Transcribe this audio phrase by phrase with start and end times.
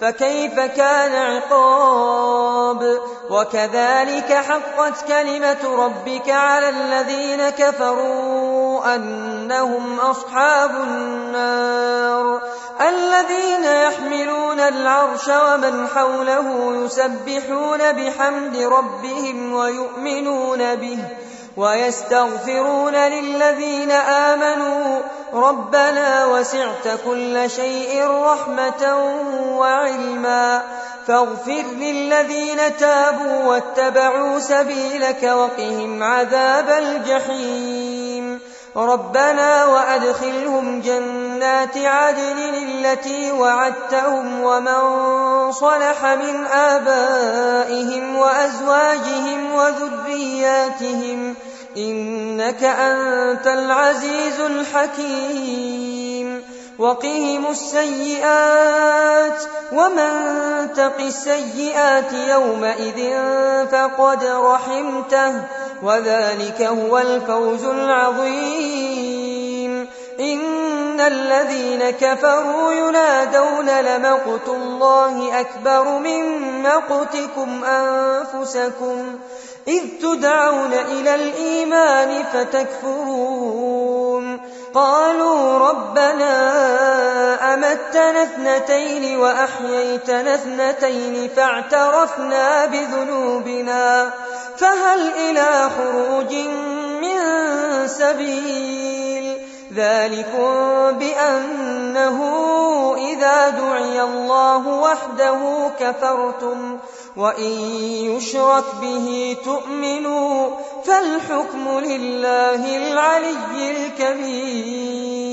[0.00, 3.00] فكيف كان عقاب؟
[3.30, 12.40] وكذلك حقت كلمة ربك على الذين كفروا أنهم أصحاب النار.
[12.80, 20.98] الذين يحملون العرش ومن حوله يسبحون بحمد ربهم ويؤمنون به
[21.56, 25.00] ويستغفرون للذين آمنوا
[25.34, 28.96] ربنا وسعت كل شيء رحمة
[29.58, 30.62] وعلما.
[31.06, 38.40] فاغفر للذين تابوا واتبعوا سبيلك وقهم عذاب الجحيم.
[38.76, 51.34] ربنا وأدخلهم جنات عدن التي وعدتهم ومن صلح من آبائهم وأزواجهم وذرياتهم.
[51.76, 56.42] إنك أنت العزيز الحكيم.
[56.78, 60.08] وقهم السيئات ومن
[60.76, 63.12] تق السيئات يومئذ
[63.72, 65.32] فقد رحمته
[65.82, 69.36] وذلك هو الفوز العظيم.
[70.20, 76.22] إن الذين كفروا ينادون لمقت الله أكبر من
[76.62, 79.18] مقتكم أنفسكم
[79.68, 84.40] إذ تدعون إلى الإيمان فتكفرون.
[84.74, 86.34] قالوا ربنا
[87.54, 94.10] أمتنا اثنتين وأحييتنا اثنتين فاعترفنا بذنوبنا.
[94.58, 96.34] فهل إلى خروج
[97.00, 97.18] من
[97.88, 99.36] سبيل؟
[99.74, 102.18] ذلكم بأنه
[102.98, 106.78] إذا دعي الله وحده كفرتم.
[107.16, 107.52] وإن
[108.12, 110.48] يشرك به تؤمنوا
[110.84, 115.26] فالحكم لله العلي الكبير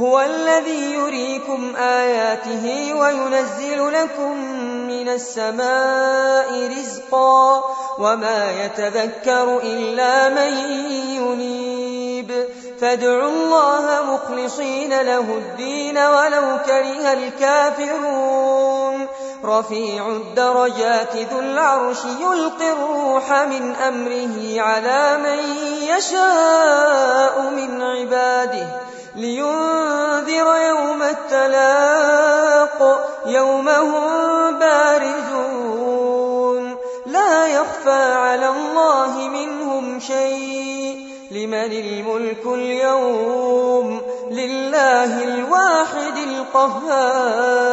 [0.00, 4.36] هو الذي يريكم آياته وينزل لكم
[4.88, 7.62] من السماء رزقا
[7.98, 10.52] وما يتذكر إلا من
[11.16, 12.32] ينيب
[12.80, 18.51] فادعوا الله مخلصين له الدين ولو كره الكافرون
[19.44, 25.38] رفيع الدرجات ذو العرش يلقي الروح من أمره على من
[25.82, 28.66] يشاء من عباده
[29.16, 32.80] لينذر يوم التلاق
[33.26, 36.12] يوم هم بارزون
[37.06, 47.72] لا يخفى على الله منهم شيء لمن الملك اليوم لله الواحد القهار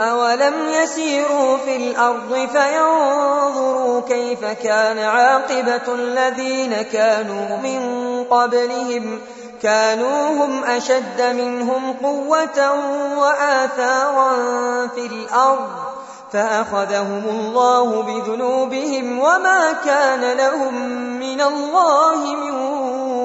[0.00, 9.20] أولم يسيروا في الأرض فينظروا كيف كان عاقبة الذين كانوا من قبلهم
[9.62, 12.72] كانوا هم أشد منهم قوة
[13.18, 14.36] وآثارا
[14.86, 15.93] في الأرض
[16.34, 20.74] فأخذهم الله بذنوبهم وما كان لهم
[21.18, 22.50] من الله من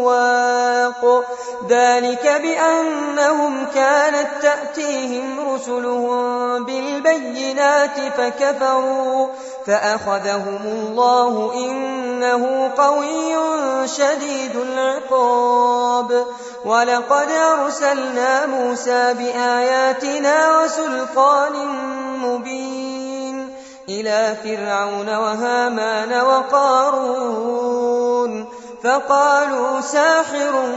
[0.06, 1.25] واق.
[1.69, 9.27] ذلك بأنهم كانت تأتيهم رسلهم بالبينات فكفروا.
[9.67, 13.35] فأخذهم الله إنه قوي
[13.88, 16.25] شديد العقاب.
[16.65, 21.53] ولقد أرسلنا موسى بآياتنا وسلطان
[22.21, 22.79] مبين.
[23.89, 27.80] إلى فرعون وهامان وقارون
[28.83, 30.74] فقالوا ساحر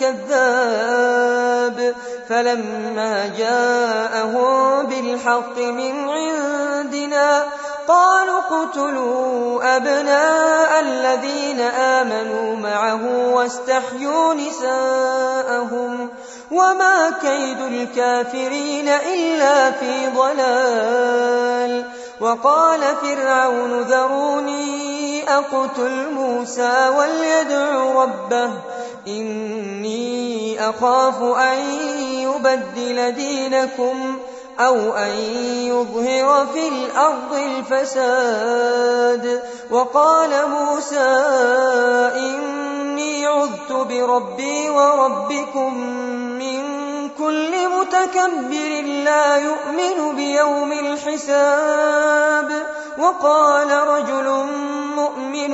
[0.00, 1.94] كذاب
[2.28, 7.44] فلما جاءهم بالحق من عندنا
[7.88, 16.08] قالوا اقتلوا أبناء الذين آمنوا معه واستحيوا نساءهم
[16.50, 20.95] وما كيد الكافرين إلا في ضلال
[22.20, 28.50] وقال فرعون ذروني أقتل موسى وليدع ربه
[29.08, 31.58] إني أخاف أن
[32.14, 34.18] يبدل دينكم
[34.60, 35.10] أو أن
[35.68, 39.42] يظهر في الأرض الفساد.
[39.70, 41.08] وقال موسى
[42.16, 45.74] إني عذت بربي وربكم
[47.26, 52.66] كل متكبر لا يؤمن بيوم الحساب.
[52.98, 54.28] وقال رجل
[54.96, 55.50] مؤمن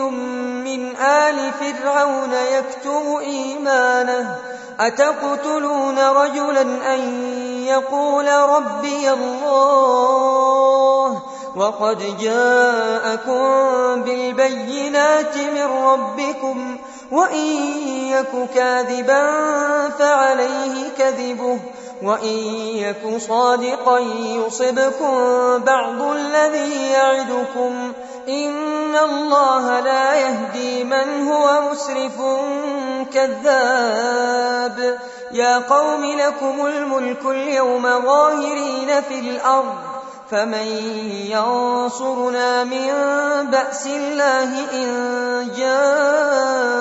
[0.64, 4.36] من آل فرعون يكتب إيمانه
[4.80, 6.62] أتقتلون رجلا
[6.94, 7.00] أن
[7.64, 10.42] يقول ربي الله؟
[11.56, 16.71] وقد جاءكم بالبينات من ربكم
[17.12, 17.46] وإن
[18.08, 19.22] يك كاذبا
[19.98, 21.58] فعليه كذبه
[22.02, 22.38] وإن
[22.76, 23.98] يك صادقا
[24.46, 25.14] يصبكم
[25.58, 27.92] بعض الذي يعدكم
[28.28, 32.20] إن الله لا يهدي من هو مسرف
[33.14, 34.98] كذاب
[35.32, 39.91] يا قوم لكم الملك اليوم ظاهرين في الأرض
[40.32, 40.66] فمن
[41.28, 42.92] ينصرنا من
[43.50, 44.88] بأس الله إن
[45.56, 46.72] جاءنا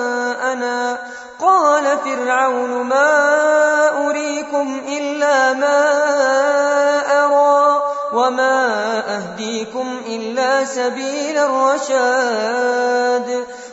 [1.40, 5.82] قال فرعون ما أريكم إلا ما
[7.24, 7.82] أرى
[8.12, 8.68] وما
[9.16, 13.12] أهديكم إلا سبيل الرشاد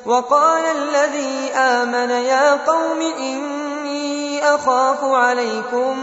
[0.06, 5.98] وقال الذي آمن يا قوم إني أخاف عليكم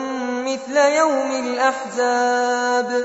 [0.46, 3.04] مثل يوم الأحزاب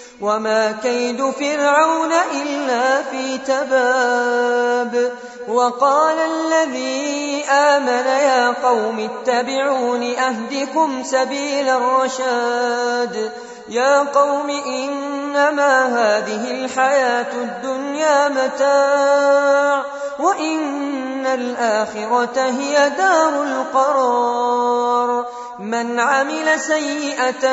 [0.21, 5.11] وما كيد فرعون إلا في تباب
[5.47, 13.31] وقال الذي آمن يا قوم اتبعون أهدكم سبيل الرشاد
[13.69, 19.83] يا قوم إنما هذه الحياة الدنيا متاع
[20.19, 25.25] وإن الآخرة هي دار القرار
[25.61, 27.45] من عمل سيئة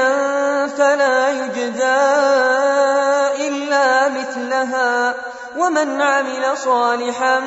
[0.67, 2.09] فلا يجزى
[3.49, 5.15] إلا مثلها.
[5.59, 7.41] ومن عمل صالحا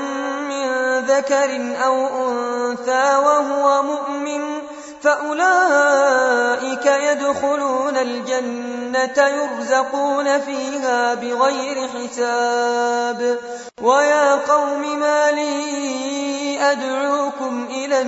[0.49, 4.41] من ذكر أو أنثى وهو مؤمن
[5.03, 13.37] فأولئك يدخلون الجنة يرزقون فيها بغير حساب.
[13.81, 18.01] ويا قوم ما لي أدعوكم إلى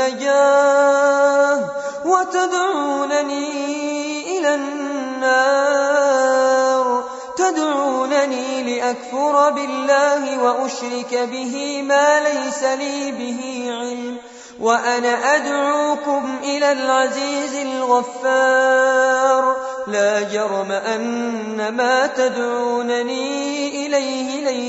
[0.00, 1.60] النجاة
[2.04, 6.06] وتدعونني إلى النار.
[7.36, 14.16] تدعونني لأكفر بالله وأشرك به ما ليس لي به علم.
[14.60, 19.56] وأنا أدعوكم إلى العزيز الغفار.
[19.86, 24.35] لا جرم أن ما تدعونني إليه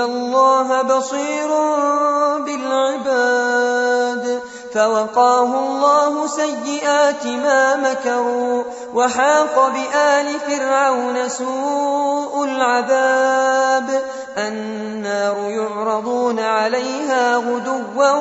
[0.00, 1.48] الله بصير
[2.38, 4.42] بالعباد
[4.74, 14.02] فوقاه الله سيئات ما مكروا وحاق بآل فرعون سوء العذاب
[14.38, 18.12] النار يعرضون عليها غدوا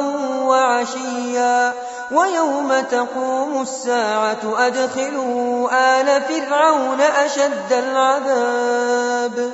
[0.45, 1.73] وعشيا
[2.11, 9.53] ويوم تقوم الساعة أدخلوا آل فرعون أشد العذاب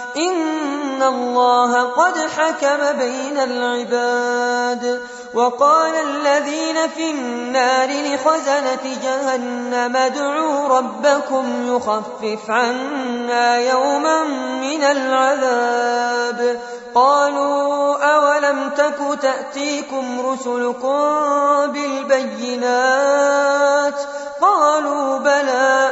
[0.17, 5.01] إن الله قد حكم بين العباد
[5.33, 14.23] وقال الذين في النار لخزنة جهنم ادعوا ربكم يخفف عنا يوما
[14.61, 16.59] من العذاب
[16.95, 21.01] قالوا أولم تك تأتيكم رسلكم
[22.61, 23.95] بالبينات
[24.41, 25.91] قالوا بلى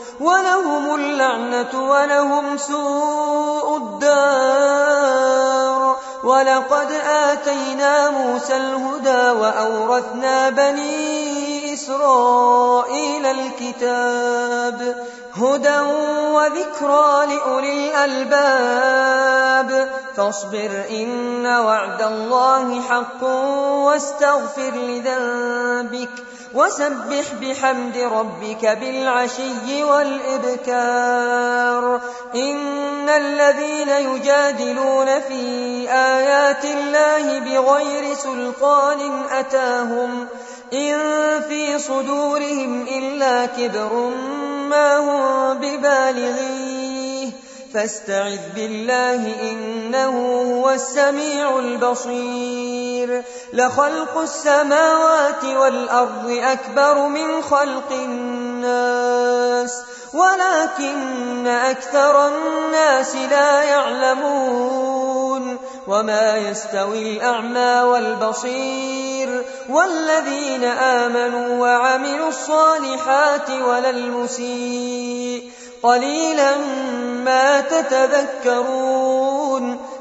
[0.21, 5.01] ولهم اللعنة ولهم سوء الدار.
[6.23, 15.79] ولقد آتينا موسى الهدى وأورثنا بني إسرائيل الكتاب هدى
[16.31, 19.89] وذكرى لأولي الألباب.
[20.17, 23.23] فاصبر إن وعد الله حق
[23.87, 26.09] واستغفر لذنبك
[26.53, 31.21] وسبح بحمد ربك بالعشي والإبكار.
[32.35, 35.41] إن الذين يجادلون في
[35.89, 38.99] آيات الله بغير سلطان
[39.31, 40.27] أتاهم
[40.73, 40.99] إن
[41.49, 44.11] في صدورهم إلا كبر
[44.69, 47.29] ما هم ببالغيه.
[47.73, 52.60] فاستعذ بالله إنه هو السميع البصير.
[53.53, 59.81] لخلق السماوات والأرض أكبر من خلق الناس
[60.13, 65.57] ولكن أكثر الناس لا يعلمون.
[65.87, 75.51] وما يستوي الأعمى والبصير والذين آمنوا وعملوا الصالحات ولا المسيء.
[75.83, 76.57] قليلا
[77.25, 79.11] ما تتذكرون.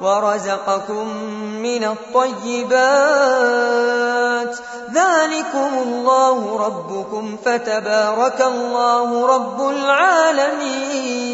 [0.00, 1.08] ورزقكم
[1.62, 2.74] من الطيبات.
[4.94, 11.24] ذلكم الله ربكم فتبارك الله رب العالمين.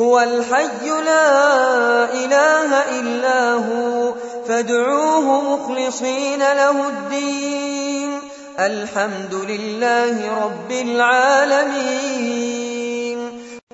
[0.00, 4.12] هو الحي لا إله إلا هو.
[4.48, 8.20] فادعوه مخلصين له الدين.
[8.58, 12.65] الحمد لله رب العالمين.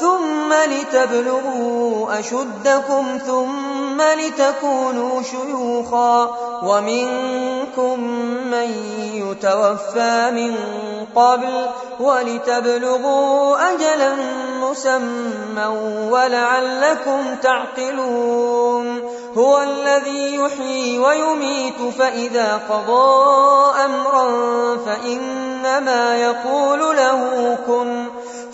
[0.00, 8.00] ثم لتبلغوا أشدكم ثم لتكونوا شيوخا ومنكم
[8.50, 8.70] من
[9.14, 10.56] يتوفى من
[11.14, 11.66] قبل
[12.00, 14.16] ولتبلغوا أجلا
[14.60, 15.66] مسمى
[16.10, 19.00] ولعلكم تعقلون
[19.36, 24.26] هو الذي يحيي ويميت فإذا قضى أمرا
[24.86, 28.06] فإنما يقول له كن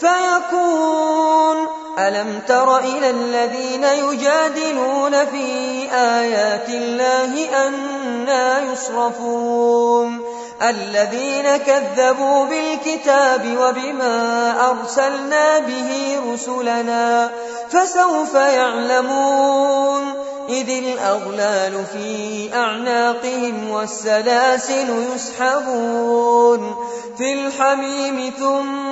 [0.03, 1.67] فيكون.
[1.99, 5.47] ألم تر إلى الذين يجادلون في
[5.93, 10.21] آيات الله أنا يصرفون؟
[10.63, 17.31] الذين كذبوا بالكتاب وبما أرسلنا به رسلنا
[17.71, 20.15] فسوف يعلمون.
[20.49, 26.75] إذ الأغلال في أعناقهم والسلاسل يسحبون.
[27.19, 28.92] في الحميم ثم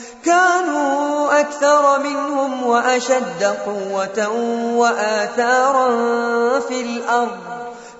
[0.25, 4.29] كانوا أكثر منهم وأشد قوة
[4.75, 5.89] وآثارا
[6.59, 7.37] في الأرض.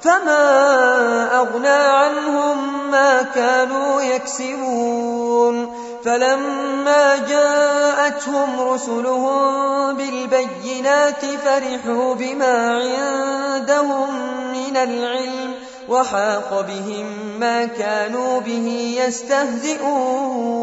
[0.02, 5.82] فما أغنى عنهم ما كانوا يكسبون.
[6.06, 14.10] فلما جاءتهم رسلهم بالبينات فرحوا بما عندهم
[14.54, 15.71] من العلم.
[15.92, 17.06] وحاق بهم
[17.40, 20.62] ما كانوا به يستهزئون.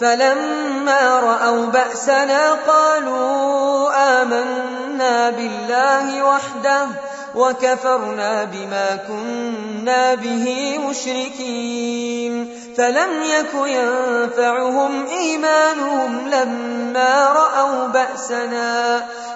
[0.00, 3.90] فلما رأوا بأسنا قالوا
[4.22, 6.86] آمنا بالله وحده
[7.34, 12.48] وكفرنا بما كنا به مشركين.
[12.76, 19.06] فلم يك ينفعهم إيمانهم لما رأوا بأسنا.